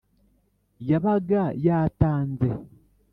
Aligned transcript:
yabaga 0.89 1.43
yatanze. 1.65 2.49